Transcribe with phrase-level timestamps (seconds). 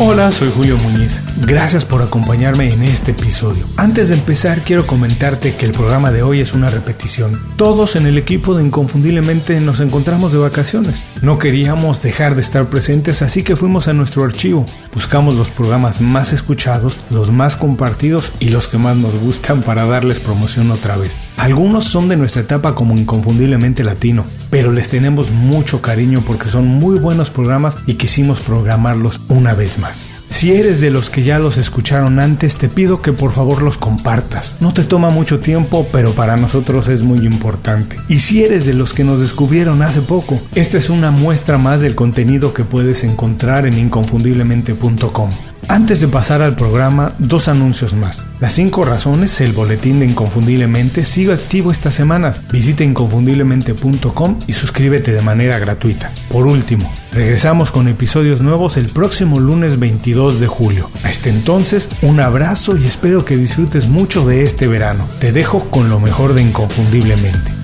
[0.00, 1.22] Hola, soy Julio Muñiz.
[1.46, 3.64] Gracias por acompañarme en este episodio.
[3.76, 7.40] Antes de empezar, quiero comentarte que el programa de hoy es una repetición.
[7.54, 11.06] Todos en el equipo de Inconfundiblemente nos encontramos de vacaciones.
[11.22, 14.66] No queríamos dejar de estar presentes, así que fuimos a nuestro archivo.
[14.92, 19.86] Buscamos los programas más escuchados, los más compartidos y los que más nos gustan para
[19.86, 21.20] darles promoción otra vez.
[21.36, 26.66] Algunos son de nuestra etapa como Inconfundiblemente Latino, pero les tenemos mucho cariño porque son
[26.66, 30.08] muy buenos programas y quisimos programarlos una vez más.
[30.28, 33.78] Si eres de los que ya los escucharon antes, te pido que por favor los
[33.78, 34.56] compartas.
[34.60, 37.96] No te toma mucho tiempo, pero para nosotros es muy importante.
[38.08, 41.80] Y si eres de los que nos descubrieron hace poco, esta es una muestra más
[41.80, 45.30] del contenido que puedes encontrar en inconfundiblemente.com.
[45.68, 48.24] Antes de pasar al programa, dos anuncios más.
[48.40, 52.42] Las 5 razones, el boletín de Inconfundiblemente, sigue activo estas semanas.
[52.52, 56.12] Visita inconfundiblemente.com y suscríbete de manera gratuita.
[56.28, 60.90] Por último, regresamos con episodios nuevos el próximo lunes 22 de julio.
[61.02, 65.08] Hasta entonces, un abrazo y espero que disfrutes mucho de este verano.
[65.18, 67.63] Te dejo con lo mejor de Inconfundiblemente.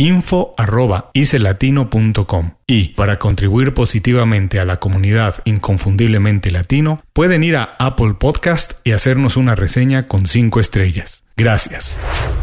[0.00, 8.72] info.icelatino.com y para contribuir positivamente a la comunidad inconfundiblemente latino pueden ir a Apple Podcast
[8.82, 11.24] y hacernos una reseña con 5 estrellas.
[11.36, 11.98] Gracias.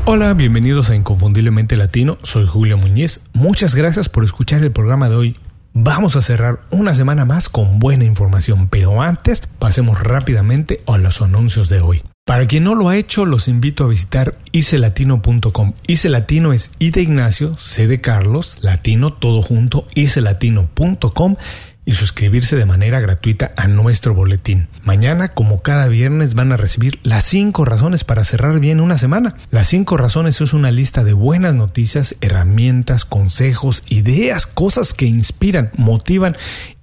[0.06, 3.22] Hola, bienvenidos a Inconfundiblemente Latino, soy Julio Muñiz.
[3.34, 5.36] Muchas gracias por escuchar el programa de hoy.
[5.74, 11.24] Vamos a cerrar una semana más con buena información, pero antes pasemos rápidamente a los
[11.24, 12.04] anuncios de hoy.
[12.28, 15.74] Para quien no lo ha hecho, los invito a visitar icelatino.com.
[15.88, 21.38] Icelatino es I de Ignacio, C de Carlos, latino todo junto, icelatino.com
[21.86, 24.68] y suscribirse de manera gratuita a nuestro boletín.
[24.84, 29.34] Mañana, como cada viernes, van a recibir las 5 razones para cerrar bien una semana.
[29.50, 35.72] Las 5 razones es una lista de buenas noticias, herramientas, consejos, ideas, cosas que inspiran,
[35.78, 36.36] motivan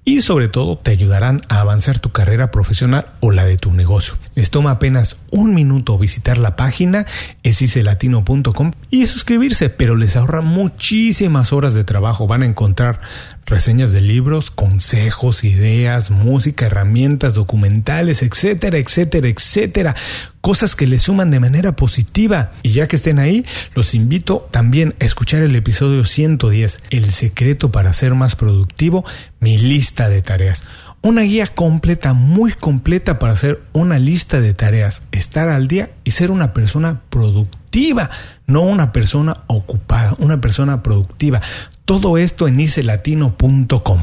[0.04, 4.14] y sobre todo te ayudarán a avanzar tu carrera profesional o la de tu negocio.
[4.34, 7.06] Les toma apenas un minuto visitar la página
[7.42, 12.26] esicelatino.com y suscribirse, pero les ahorra muchísimas horas de trabajo.
[12.26, 13.00] Van a encontrar
[13.46, 19.94] reseñas de libros, consejos, ideas, música, herramientas, documentales, etcétera, etcétera, etcétera.
[20.40, 22.52] Cosas que les suman de manera positiva.
[22.62, 23.44] Y ya que estén ahí,
[23.74, 29.04] los invito también a escuchar el episodio 110, El secreto para ser más productivo,
[29.40, 30.64] mi lista de tareas.
[31.04, 36.12] Una guía completa, muy completa para hacer una lista de tareas, estar al día y
[36.12, 38.08] ser una persona productiva,
[38.46, 41.42] no una persona ocupada, una persona productiva.
[41.84, 44.00] Todo esto en icelatino.com.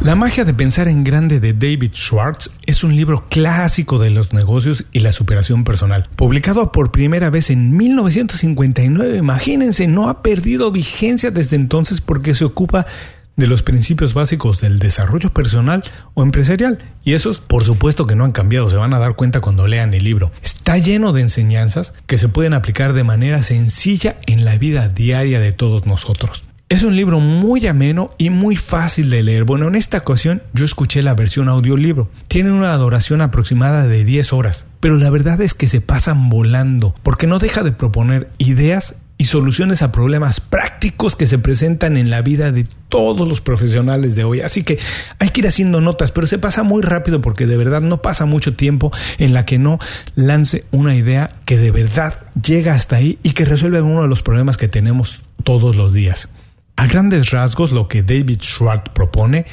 [0.00, 4.32] La magia de pensar en grande de David Schwartz es un libro clásico de los
[4.32, 6.08] negocios y la superación personal.
[6.16, 12.44] Publicado por primera vez en 1959, imagínense, no ha perdido vigencia desde entonces porque se
[12.44, 12.86] ocupa
[13.38, 15.82] de los principios básicos del desarrollo personal
[16.12, 16.78] o empresarial.
[17.04, 19.94] Y esos, por supuesto que no han cambiado, se van a dar cuenta cuando lean
[19.94, 20.30] el libro.
[20.42, 25.40] Está lleno de enseñanzas que se pueden aplicar de manera sencilla en la vida diaria
[25.40, 26.44] de todos nosotros.
[26.68, 29.44] Es un libro muy ameno y muy fácil de leer.
[29.44, 32.10] Bueno, en esta ocasión yo escuché la versión audiolibro.
[32.26, 36.94] Tiene una duración aproximada de 10 horas, pero la verdad es que se pasan volando,
[37.02, 42.08] porque no deja de proponer ideas y soluciones a problemas prácticos que se presentan en
[42.08, 44.40] la vida de todos los profesionales de hoy.
[44.40, 44.78] Así que
[45.18, 48.24] hay que ir haciendo notas, pero se pasa muy rápido porque de verdad no pasa
[48.24, 49.80] mucho tiempo en la que no
[50.14, 54.22] lance una idea que de verdad llega hasta ahí y que resuelve uno de los
[54.22, 56.30] problemas que tenemos todos los días.
[56.76, 59.46] A grandes rasgos, lo que David Schwartz propone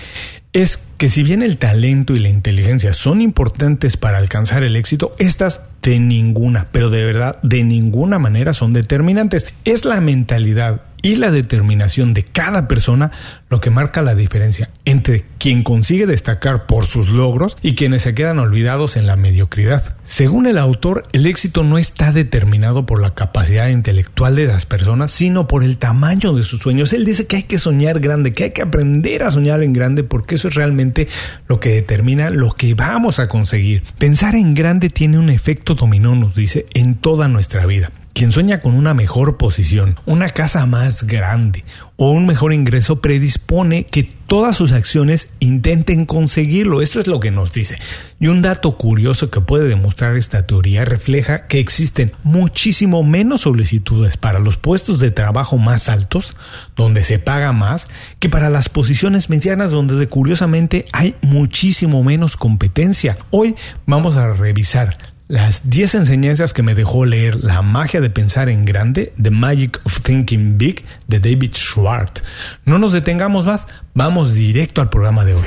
[0.56, 5.12] es que si bien el talento y la inteligencia son importantes para alcanzar el éxito,
[5.20, 9.48] estas de ninguna, pero de verdad de ninguna manera son determinantes.
[9.66, 13.12] Es la mentalidad y la determinación de cada persona
[13.52, 18.16] lo que marca la diferencia entre quien consigue destacar por sus logros y quienes se
[18.16, 19.96] quedan olvidados en la mediocridad.
[20.04, 25.12] Según el autor, el éxito no está determinado por la capacidad intelectual de las personas,
[25.12, 26.92] sino por el tamaño de sus sueños.
[26.92, 30.04] Él dice que hay que soñar grande, que hay que aprender a soñar en grande,
[30.04, 31.08] porque eso es realmente
[31.48, 33.84] lo que determina lo que vamos a conseguir.
[34.00, 37.92] Pensar en grande tiene un efecto dominó, nos dice, en toda nuestra vida.
[38.16, 41.66] Quien sueña con una mejor posición, una casa más grande
[41.98, 46.82] o un mejor ingreso predispone que todas sus acciones intenten conseguirlo.
[46.82, 47.78] Esto es lo que nos dice.
[48.18, 54.16] Y un dato curioso que puede demostrar esta teoría refleja que existen muchísimo menos solicitudes
[54.16, 56.38] para los puestos de trabajo más altos,
[56.78, 57.90] donde se paga más,
[58.20, 63.18] que para las posiciones medianas, donde curiosamente hay muchísimo menos competencia.
[63.30, 68.48] Hoy vamos a revisar las 10 enseñanzas que me dejó leer La magia de pensar
[68.48, 72.24] en grande, The Magic of Thinking Big, de David Schwartz.
[72.64, 75.46] No nos detengamos más, vamos directo al programa de hoy.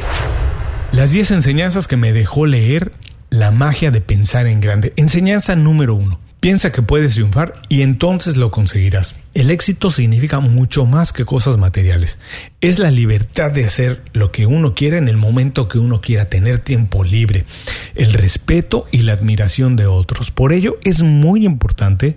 [0.90, 2.90] Las 10 enseñanzas que me dejó leer
[3.30, 4.94] La magia de pensar en grande.
[4.96, 6.18] Enseñanza número 1.
[6.48, 9.14] Piensa que puedes triunfar y entonces lo conseguirás.
[9.34, 12.18] El éxito significa mucho más que cosas materiales.
[12.62, 16.30] Es la libertad de hacer lo que uno quiera en el momento que uno quiera,
[16.30, 17.44] tener tiempo libre,
[17.94, 20.30] el respeto y la admiración de otros.
[20.30, 22.16] Por ello es muy importante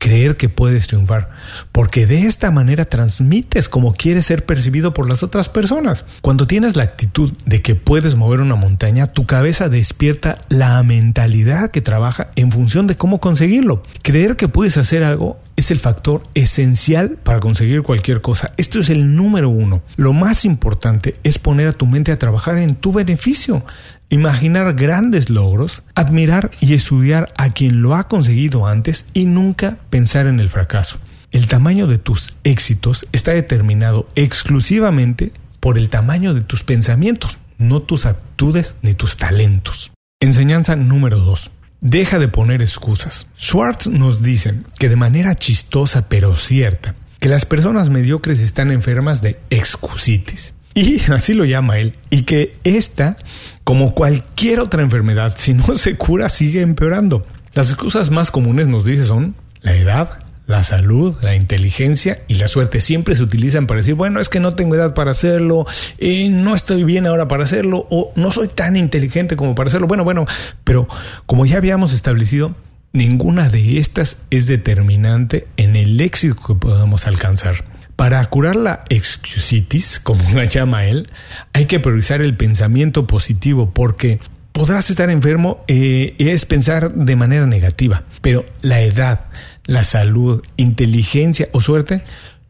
[0.00, 1.28] creer que puedes triunfar,
[1.72, 6.06] porque de esta manera transmites como quieres ser percibido por las otras personas.
[6.22, 11.70] Cuando tienes la actitud de que puedes mover una montaña, tu cabeza despierta la mentalidad
[11.70, 13.82] que trabaja en función de cómo conseguirlo.
[14.02, 18.52] Creer que puedes hacer algo es el factor esencial para conseguir cualquier cosa.
[18.56, 19.82] Esto es el número uno.
[19.96, 23.64] Lo más importante es poner a tu mente a trabajar en tu beneficio
[24.10, 30.26] imaginar grandes logros, admirar y estudiar a quien lo ha conseguido antes y nunca pensar
[30.26, 30.98] en el fracaso.
[31.30, 37.82] El tamaño de tus éxitos está determinado exclusivamente por el tamaño de tus pensamientos, no
[37.82, 39.92] tus actitudes ni tus talentos.
[40.20, 41.50] Enseñanza número 2.
[41.80, 43.26] Deja de poner excusas.
[43.38, 49.22] Schwartz nos dice que de manera chistosa pero cierta, que las personas mediocres están enfermas
[49.22, 50.52] de excusitis.
[50.74, 51.96] Y así lo llama él.
[52.10, 53.16] Y que esta,
[53.64, 57.24] como cualquier otra enfermedad, si no se cura, sigue empeorando.
[57.54, 62.48] Las excusas más comunes, nos dice, son la edad, la salud, la inteligencia y la
[62.48, 62.80] suerte.
[62.80, 65.64] Siempre se utilizan para decir, bueno, es que no tengo edad para hacerlo,
[65.98, 69.86] eh, no estoy bien ahora para hacerlo, o no soy tan inteligente como para hacerlo.
[69.86, 70.26] Bueno, bueno,
[70.64, 70.88] pero
[71.26, 72.54] como ya habíamos establecido,
[72.92, 77.64] ninguna de estas es determinante en el éxito que podamos alcanzar.
[77.94, 81.06] Para curar la excusitis, como la llama él,
[81.52, 84.18] hay que priorizar el pensamiento positivo porque
[84.52, 89.26] podrás estar enfermo eh, es pensar de manera negativa, pero la edad,
[89.64, 92.02] la salud, inteligencia o suerte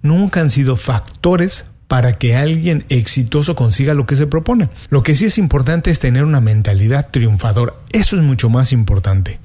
[0.03, 4.69] nunca han sido factores para que alguien exitoso consiga lo que se propone.
[4.91, 7.75] Lo que sí es importante es tener una mentalidad triunfadora.
[7.93, 9.41] Eso es mucho más importante.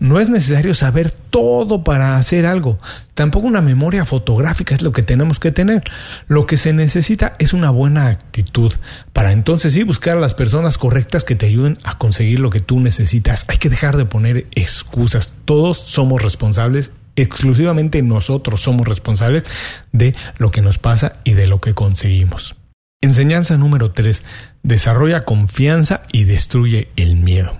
[0.00, 2.78] No es necesario saber todo para hacer algo.
[3.14, 5.82] Tampoco una memoria fotográfica es lo que tenemos que tener.
[6.26, 8.72] Lo que se necesita es una buena actitud
[9.12, 12.60] para entonces sí buscar a las personas correctas que te ayuden a conseguir lo que
[12.60, 13.44] tú necesitas.
[13.48, 15.34] Hay que dejar de poner excusas.
[15.44, 16.92] Todos somos responsables
[17.22, 19.44] exclusivamente nosotros somos responsables
[19.92, 22.56] de lo que nos pasa y de lo que conseguimos.
[23.00, 24.24] Enseñanza número 3.
[24.62, 27.58] Desarrolla confianza y destruye el miedo.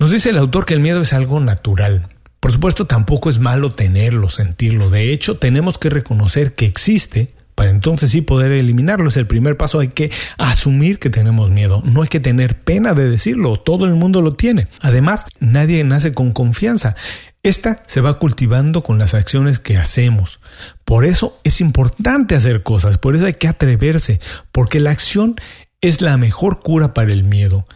[0.00, 2.08] Nos dice el autor que el miedo es algo natural.
[2.40, 4.88] Por supuesto, tampoco es malo tenerlo, sentirlo.
[4.88, 9.10] De hecho, tenemos que reconocer que existe para entonces sí poder eliminarlo.
[9.10, 9.78] Es el primer paso.
[9.78, 11.82] Hay que asumir que tenemos miedo.
[11.84, 13.58] No hay que tener pena de decirlo.
[13.58, 14.68] Todo el mundo lo tiene.
[14.80, 16.96] Además, nadie nace con confianza.
[17.42, 20.40] Esta se va cultivando con las acciones que hacemos.
[20.86, 22.96] Por eso es importante hacer cosas.
[22.96, 24.18] Por eso hay que atreverse.
[24.50, 25.36] Porque la acción
[25.82, 27.66] es la mejor cura para el miedo.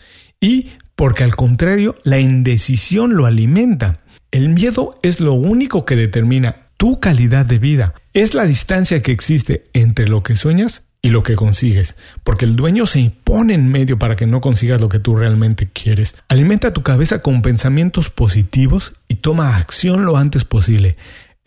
[0.41, 4.01] Y porque al contrario, la indecisión lo alimenta.
[4.31, 7.95] El miedo es lo único que determina tu calidad de vida.
[8.13, 12.57] Es la distancia que existe entre lo que sueñas y lo que consigues, porque el
[12.57, 16.17] dueño se impone en medio para que no consigas lo que tú realmente quieres.
[16.29, 20.97] Alimenta tu cabeza con pensamientos positivos y toma acción lo antes posible.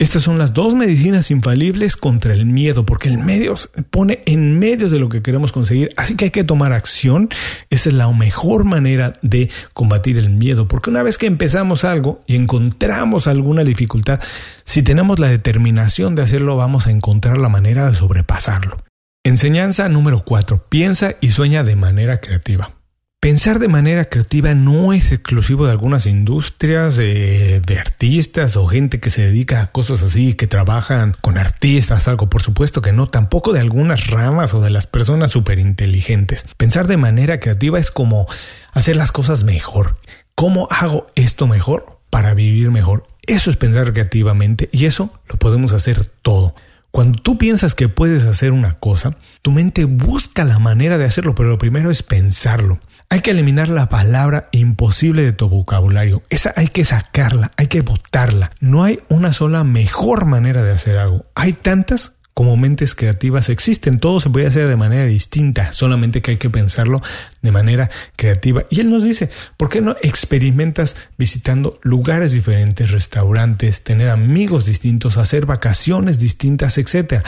[0.00, 4.56] Estas son las dos medicinas infalibles contra el miedo, porque el medio se pone en
[4.56, 7.30] medio de lo que queremos conseguir, así que hay que tomar acción.
[7.68, 12.22] Esa es la mejor manera de combatir el miedo, porque una vez que empezamos algo
[12.28, 14.20] y encontramos alguna dificultad,
[14.62, 18.76] si tenemos la determinación de hacerlo, vamos a encontrar la manera de sobrepasarlo.
[19.24, 20.66] Enseñanza número 4.
[20.68, 22.77] Piensa y sueña de manera creativa.
[23.20, 29.10] Pensar de manera creativa no es exclusivo de algunas industrias, de, artistas o gente que
[29.10, 33.52] se dedica a cosas así, que trabajan con artistas, algo, por supuesto que no, tampoco
[33.52, 36.46] de algunas ramas o de las personas súper inteligentes.
[36.56, 38.28] Pensar de manera creativa es como
[38.72, 39.96] hacer las cosas mejor.
[40.36, 43.04] ¿Cómo hago esto mejor para vivir mejor?
[43.26, 46.54] Eso es pensar creativamente y eso lo podemos hacer todo.
[46.92, 51.34] Cuando tú piensas que puedes hacer una cosa, tu mente busca la manera de hacerlo,
[51.34, 52.78] pero lo primero es pensarlo.
[53.10, 56.22] Hay que eliminar la palabra imposible de tu vocabulario.
[56.28, 58.52] Esa hay que sacarla, hay que botarla.
[58.60, 61.24] No hay una sola mejor manera de hacer algo.
[61.34, 63.98] Hay tantas como mentes creativas existen.
[63.98, 67.00] Todo se puede hacer de manera distinta, solamente que hay que pensarlo
[67.40, 68.64] de manera creativa.
[68.68, 75.16] Y él nos dice, ¿por qué no experimentas visitando lugares diferentes, restaurantes, tener amigos distintos,
[75.16, 77.24] hacer vacaciones distintas, etcétera?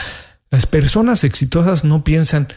[0.51, 2.47] Las personas exitosas no piensan,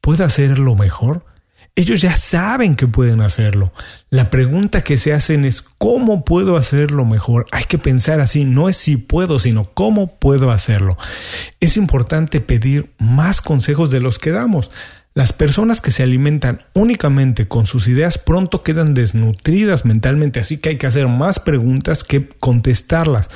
[0.00, 1.26] ¿puedo hacerlo mejor?
[1.74, 3.72] Ellos ya saben que pueden hacerlo.
[4.10, 7.46] La pregunta que se hacen es ¿cómo puedo hacerlo mejor?
[7.50, 10.98] Hay que pensar así, no es si puedo, sino cómo puedo hacerlo.
[11.60, 14.70] Es importante pedir más consejos de los que damos.
[15.14, 20.70] Las personas que se alimentan únicamente con sus ideas pronto quedan desnutridas mentalmente, así que
[20.70, 23.30] hay que hacer más preguntas que contestarlas.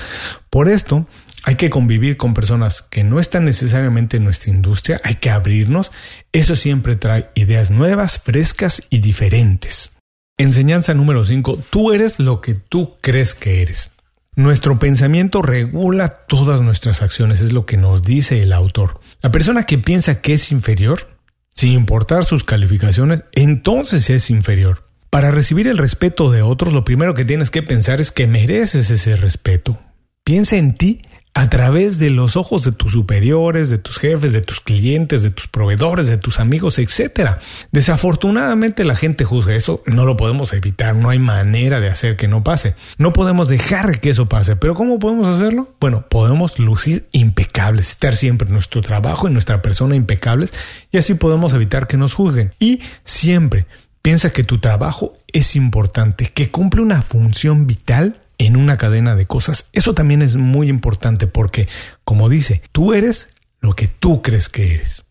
[0.51, 1.07] Por esto,
[1.47, 5.93] hay que convivir con personas que no están necesariamente en nuestra industria, hay que abrirnos.
[6.33, 9.93] Eso siempre trae ideas nuevas, frescas y diferentes.
[10.37, 11.63] Enseñanza número 5.
[11.71, 13.91] Tú eres lo que tú crees que eres.
[14.35, 18.99] Nuestro pensamiento regula todas nuestras acciones, es lo que nos dice el autor.
[19.23, 21.17] La persona que piensa que es inferior,
[21.55, 24.85] sin importar sus calificaciones, entonces es inferior.
[25.11, 28.91] Para recibir el respeto de otros, lo primero que tienes que pensar es que mereces
[28.91, 29.79] ese respeto.
[30.27, 31.03] Piensa en ti
[31.35, 35.31] a través de los ojos de tus superiores, de tus jefes, de tus clientes, de
[35.31, 37.37] tus proveedores, de tus amigos, etc.
[37.71, 42.27] Desafortunadamente la gente juzga eso, no lo podemos evitar, no hay manera de hacer que
[42.27, 42.75] no pase.
[42.99, 45.73] No podemos dejar que eso pase, pero ¿cómo podemos hacerlo?
[45.79, 50.53] Bueno, podemos lucir impecables, estar siempre en nuestro trabajo y nuestra persona impecables
[50.91, 52.53] y así podemos evitar que nos juzguen.
[52.59, 53.67] Y siempre
[54.03, 59.27] piensa que tu trabajo es importante, que cumple una función vital en una cadena de
[59.27, 59.69] cosas.
[59.73, 61.69] Eso también es muy importante porque,
[62.05, 65.05] como dice, tú eres lo que tú crees que eres.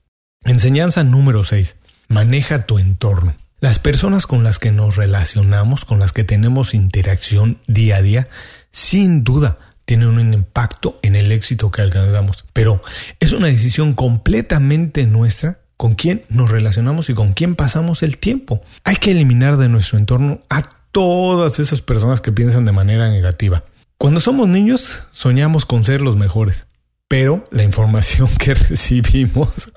[0.44, 1.76] Enseñanza número 6.
[2.08, 3.36] Maneja tu entorno.
[3.60, 8.28] Las personas con las que nos relacionamos, con las que tenemos interacción día a día,
[8.72, 12.46] sin duda tienen un impacto en el éxito que alcanzamos.
[12.54, 12.82] Pero
[13.20, 18.62] es una decisión completamente nuestra con quién nos relacionamos y con quién pasamos el tiempo.
[18.84, 20.62] Hay que eliminar de nuestro entorno a
[20.96, 23.66] todas esas personas que piensan de manera negativa.
[23.98, 26.68] Cuando somos niños soñamos con ser los mejores,
[27.10, 29.74] pero la información que recibimos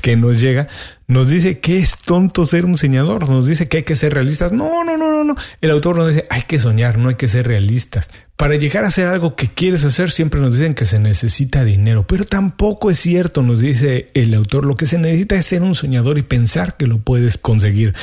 [0.00, 0.68] que nos llega
[1.08, 4.52] nos dice que es tonto ser un soñador, nos dice que hay que ser realistas.
[4.52, 5.34] No, no, no, no, no.
[5.60, 8.08] El autor nos dice hay que soñar, no hay que ser realistas.
[8.36, 12.06] Para llegar a hacer algo que quieres hacer siempre nos dicen que se necesita dinero,
[12.06, 14.66] pero tampoco es cierto, nos dice el autor.
[14.66, 17.96] Lo que se necesita es ser un soñador y pensar que lo puedes conseguir.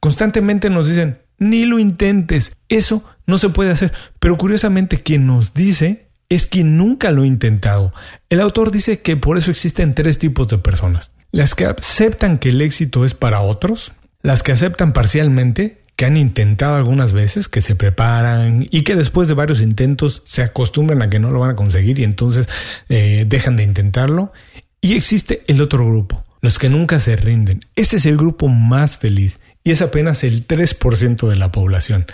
[0.00, 2.56] Constantemente nos dicen ni lo intentes.
[2.68, 3.92] Eso no se puede hacer.
[4.18, 7.92] Pero curiosamente quien nos dice es quien nunca lo ha intentado.
[8.28, 11.10] El autor dice que por eso existen tres tipos de personas.
[11.30, 13.92] Las que aceptan que el éxito es para otros,
[14.22, 19.26] las que aceptan parcialmente, que han intentado algunas veces, que se preparan y que después
[19.28, 22.48] de varios intentos se acostumbran a que no lo van a conseguir y entonces
[22.88, 24.32] eh, dejan de intentarlo.
[24.80, 27.60] Y existe el otro grupo, los que nunca se rinden.
[27.76, 32.06] Ese es el grupo más feliz y es apenas el 3% de la población.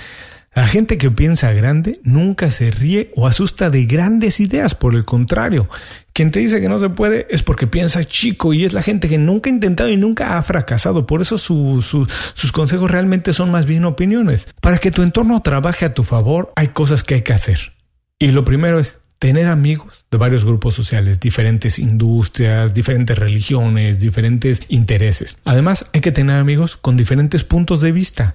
[0.54, 5.04] La gente que piensa grande nunca se ríe o asusta de grandes ideas, por el
[5.04, 5.68] contrario.
[6.12, 9.08] Quien te dice que no se puede es porque piensa chico y es la gente
[9.08, 11.06] que nunca ha intentado y nunca ha fracasado.
[11.06, 14.46] Por eso sus consejos realmente son más bien opiniones.
[14.60, 17.72] Para que tu entorno trabaje a tu favor hay cosas que hay que hacer.
[18.20, 24.60] Y lo primero es tener amigos de varios grupos sociales, diferentes industrias, diferentes religiones, diferentes
[24.68, 25.38] intereses.
[25.46, 28.34] Además, hay que tener amigos con diferentes puntos de vista.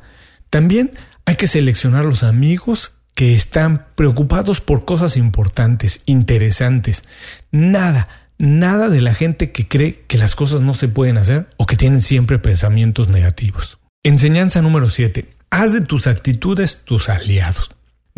[0.50, 0.90] También
[1.26, 7.04] hay que seleccionar los amigos que están preocupados por cosas importantes, interesantes.
[7.52, 8.08] Nada,
[8.40, 11.76] nada de la gente que cree que las cosas no se pueden hacer o que
[11.76, 13.78] tienen siempre pensamientos negativos.
[14.02, 15.30] Enseñanza número 7.
[15.52, 17.70] Haz de tus actitudes tus aliados.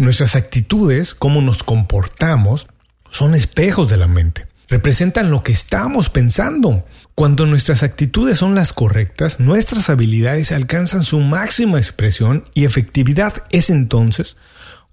[0.02, 2.68] Nuestras actitudes, cómo nos comportamos,
[3.12, 4.48] son espejos de la mente.
[4.68, 6.84] Representan lo que estamos pensando.
[7.14, 13.70] Cuando nuestras actitudes son las correctas, nuestras habilidades alcanzan su máxima expresión y efectividad es
[13.70, 14.38] entonces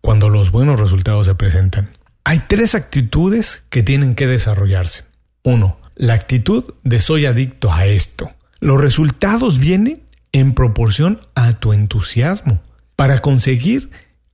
[0.03, 1.89] cuando los buenos resultados se presentan.
[2.25, 5.05] Hay tres actitudes que tienen que desarrollarse.
[5.43, 8.31] Uno, la actitud de soy adicto a esto.
[8.61, 12.61] Los resultados vienen en proporción a tu entusiasmo.
[12.95, 13.89] Para conseguir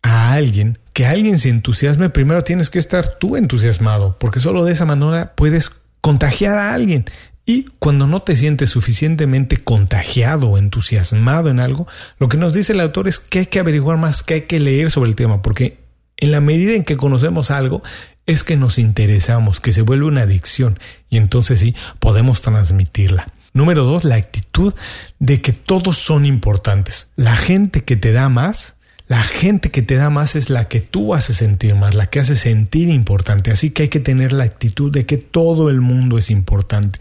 [0.05, 4.73] a alguien, que alguien se entusiasme, primero tienes que estar tú entusiasmado, porque solo de
[4.73, 5.71] esa manera puedes
[6.03, 7.07] contagiar a alguien.
[7.47, 12.75] Y cuando no te sientes suficientemente contagiado o entusiasmado en algo, lo que nos dice
[12.75, 15.41] el autor es que hay que averiguar más, que hay que leer sobre el tema,
[15.41, 15.79] porque
[16.19, 17.83] en la medida en que conocemos algo,
[18.27, 23.27] es que nos interesamos, que se vuelve una adicción y entonces sí podemos transmitirla.
[23.55, 24.75] Número dos, la actitud
[25.19, 27.09] de que todos son importantes.
[27.17, 28.77] La gente que te da más,
[29.15, 32.19] la gente que te da más es la que tú haces sentir más, la que
[32.19, 33.53] hace sentir importante.
[33.53, 36.99] Así que hay que tener la actitud de que todo el mundo es importante.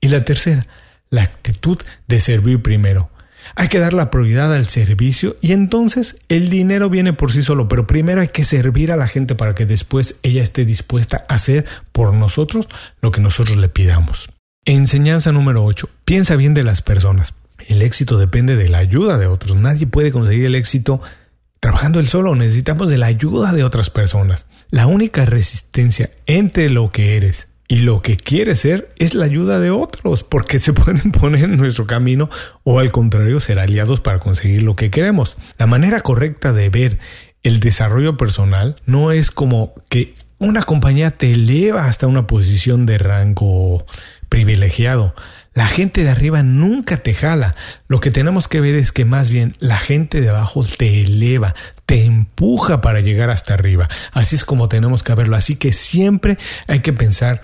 [0.00, 0.66] Y la tercera,
[1.08, 1.78] la actitud
[2.08, 3.10] de servir primero.
[3.54, 7.68] Hay que dar la prioridad al servicio y entonces el dinero viene por sí solo,
[7.68, 11.34] pero primero hay que servir a la gente para que después ella esté dispuesta a
[11.34, 12.66] hacer por nosotros
[13.00, 14.30] lo que nosotros le pidamos.
[14.64, 15.88] Enseñanza número 8.
[16.04, 17.34] Piensa bien de las personas.
[17.68, 19.60] El éxito depende de la ayuda de otros.
[19.60, 21.00] Nadie puede conseguir el éxito
[21.62, 22.34] trabajando él solo.
[22.34, 24.46] Necesitamos de la ayuda de otras personas.
[24.70, 29.60] La única resistencia entre lo que eres y lo que quiere ser es la ayuda
[29.60, 32.28] de otros, porque se pueden poner en nuestro camino
[32.64, 35.38] o al contrario ser aliados para conseguir lo que queremos.
[35.56, 36.98] La manera correcta de ver
[37.44, 42.98] el desarrollo personal no es como que una compañía te eleva hasta una posición de
[42.98, 43.86] rango
[44.28, 45.14] privilegiado.
[45.54, 47.54] La gente de arriba nunca te jala.
[47.86, 51.54] Lo que tenemos que ver es que más bien la gente de abajo te eleva,
[51.84, 53.88] te empuja para llegar hasta arriba.
[54.12, 55.36] Así es como tenemos que verlo.
[55.36, 57.42] Así que siempre hay que pensar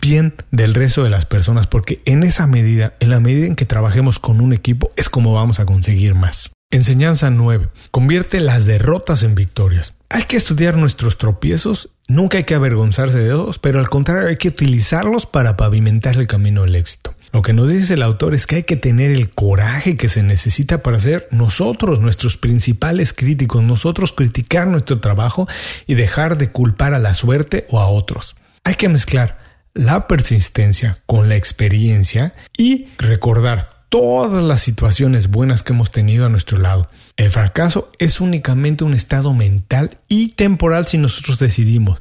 [0.00, 3.66] bien del resto de las personas porque en esa medida, en la medida en que
[3.66, 6.52] trabajemos con un equipo, es como vamos a conseguir más.
[6.72, 7.68] Enseñanza 9.
[7.90, 9.96] Convierte las derrotas en victorias.
[10.08, 14.36] Hay que estudiar nuestros tropiezos, nunca hay que avergonzarse de ellos, pero al contrario hay
[14.36, 17.09] que utilizarlos para pavimentar el camino del éxito.
[17.32, 20.22] Lo que nos dice el autor es que hay que tener el coraje que se
[20.22, 25.46] necesita para ser nosotros nuestros principales críticos, nosotros criticar nuestro trabajo
[25.86, 28.34] y dejar de culpar a la suerte o a otros.
[28.64, 29.38] Hay que mezclar
[29.74, 36.28] la persistencia con la experiencia y recordar todas las situaciones buenas que hemos tenido a
[36.28, 36.88] nuestro lado.
[37.16, 42.00] El fracaso es únicamente un estado mental y temporal si nosotros decidimos.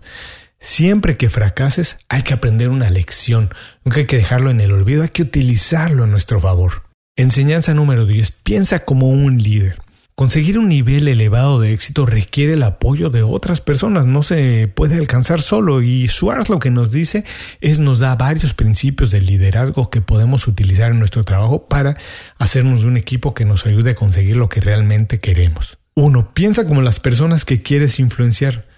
[0.59, 3.49] Siempre que fracases hay que aprender una lección,
[3.85, 6.83] nunca hay que dejarlo en el olvido, hay que utilizarlo a nuestro favor.
[7.15, 8.31] Enseñanza número 10.
[8.43, 9.81] Piensa como un líder.
[10.15, 14.97] Conseguir un nivel elevado de éxito requiere el apoyo de otras personas, no se puede
[14.97, 17.23] alcanzar solo y Schwartz lo que nos dice
[17.61, 21.95] es nos da varios principios de liderazgo que podemos utilizar en nuestro trabajo para
[22.37, 25.77] hacernos un equipo que nos ayude a conseguir lo que realmente queremos.
[25.95, 28.68] Uno, piensa como las personas que quieres influenciar.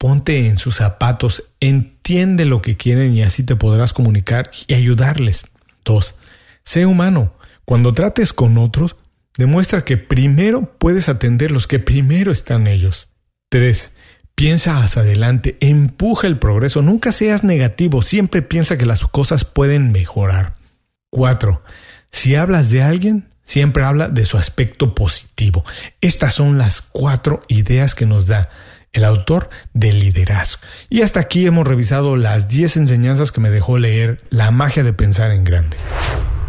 [0.00, 5.46] Ponte en sus zapatos, entiende lo que quieren y así te podrás comunicar y ayudarles.
[5.84, 6.16] Dos,
[6.64, 7.34] sé humano.
[7.64, 8.96] Cuando trates con otros,
[9.40, 13.08] Demuestra que primero puedes atender los que primero están ellos.
[13.48, 13.92] 3.
[14.34, 19.92] Piensa hacia adelante, empuja el progreso, nunca seas negativo, siempre piensa que las cosas pueden
[19.92, 20.56] mejorar.
[21.08, 21.62] 4.
[22.10, 25.64] Si hablas de alguien, siempre habla de su aspecto positivo.
[26.02, 28.50] Estas son las cuatro ideas que nos da
[28.92, 30.62] el autor del liderazgo.
[30.88, 34.92] Y hasta aquí hemos revisado las 10 enseñanzas que me dejó leer La magia de
[34.92, 35.76] pensar en grande.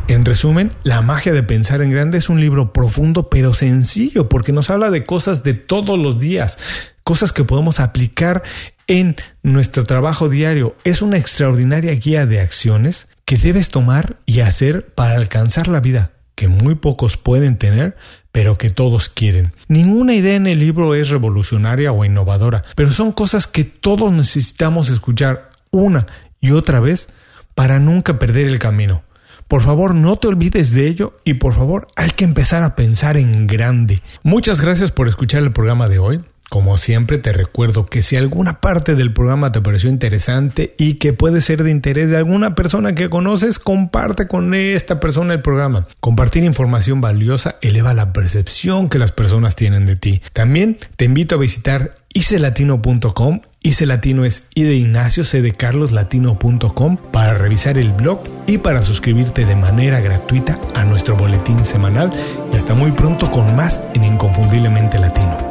[0.08, 4.52] En resumen, La magia de pensar en grande es un libro profundo pero sencillo porque
[4.52, 6.58] nos habla de cosas de todos los días,
[7.04, 8.44] cosas que podemos aplicar
[8.88, 10.76] en nuestro trabajo diario.
[10.84, 16.12] Es una extraordinaria guía de acciones que debes tomar y hacer para alcanzar la vida
[16.42, 17.96] que muy pocos pueden tener,
[18.32, 19.54] pero que todos quieren.
[19.68, 24.90] Ninguna idea en el libro es revolucionaria o innovadora, pero son cosas que todos necesitamos
[24.90, 26.08] escuchar una
[26.40, 27.10] y otra vez
[27.54, 29.04] para nunca perder el camino.
[29.48, 33.18] Por favor, no te olvides de ello y por favor, hay que empezar a pensar
[33.18, 34.02] en grande.
[34.24, 36.22] Muchas gracias por escuchar el programa de hoy.
[36.52, 41.14] Como siempre te recuerdo que si alguna parte del programa te pareció interesante y que
[41.14, 45.88] puede ser de interés de alguna persona que conoces, comparte con esta persona el programa.
[46.02, 50.22] Compartir información valiosa eleva la percepción que las personas tienen de ti.
[50.34, 55.94] También te invito a visitar icelatino.com Ice Latino es I de Ignacio, C de Carlos
[55.94, 62.12] Latino.com para revisar el blog y para suscribirte de manera gratuita a nuestro boletín semanal.
[62.52, 65.51] Y hasta muy pronto con más en Inconfundiblemente Latino.